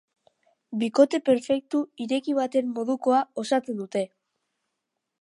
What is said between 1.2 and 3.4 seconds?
perfektu ireki baten modukoa